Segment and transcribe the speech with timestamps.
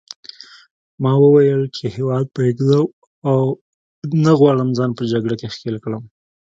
[1.03, 2.85] ما وویل چې هیواد پرېږدم
[3.29, 3.39] او
[4.23, 6.03] نه غواړم ځان په جګړه کې ښکېل کړم.